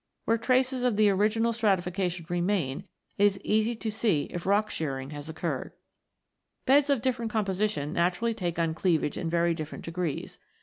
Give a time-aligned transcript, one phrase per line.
[0.25, 2.85] Where traces of the original strati fication remain,
[3.19, 5.73] it is easy to see if rock shearing has occurred.
[6.65, 10.39] Beds of different composition naturally take on cleavage in very different degrees.